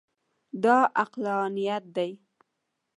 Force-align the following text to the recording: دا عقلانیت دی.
دا 0.63 0.77
عقلانیت 1.01 1.83
دی. 1.95 2.11